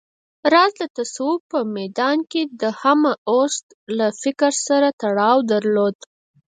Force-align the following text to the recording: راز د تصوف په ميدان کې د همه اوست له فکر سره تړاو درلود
راز 0.51 0.71
د 0.81 0.83
تصوف 0.97 1.39
په 1.51 1.59
ميدان 1.75 2.17
کې 2.31 2.41
د 2.61 2.63
همه 2.81 3.11
اوست 3.31 3.65
له 3.97 4.07
فکر 4.21 4.51
سره 4.67 4.87
تړاو 5.01 5.37
درلود 5.51 5.95